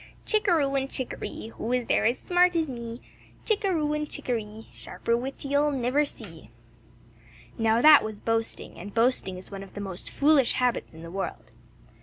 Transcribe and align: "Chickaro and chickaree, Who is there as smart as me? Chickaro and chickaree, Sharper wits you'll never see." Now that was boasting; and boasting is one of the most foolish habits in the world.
"Chickaro 0.25 0.73
and 0.75 0.89
chickaree, 0.89 1.49
Who 1.57 1.71
is 1.73 1.85
there 1.85 2.05
as 2.05 2.17
smart 2.17 2.55
as 2.55 2.71
me? 2.71 3.01
Chickaro 3.45 3.93
and 3.95 4.09
chickaree, 4.09 4.65
Sharper 4.71 5.15
wits 5.15 5.45
you'll 5.45 5.69
never 5.71 6.05
see." 6.05 6.49
Now 7.59 7.81
that 7.83 8.03
was 8.03 8.19
boasting; 8.19 8.79
and 8.79 8.95
boasting 8.95 9.37
is 9.37 9.51
one 9.51 9.61
of 9.61 9.75
the 9.75 9.79
most 9.79 10.09
foolish 10.09 10.53
habits 10.53 10.91
in 10.91 11.03
the 11.03 11.11
world. 11.11 11.51